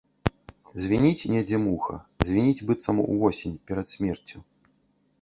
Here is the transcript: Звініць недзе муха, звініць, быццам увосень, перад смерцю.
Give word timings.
Звініць 0.85 1.27
недзе 1.33 1.59
муха, 1.67 1.95
звініць, 2.31 2.65
быццам 2.71 3.05
увосень, 3.11 3.57
перад 3.69 3.85
смерцю. 3.97 4.37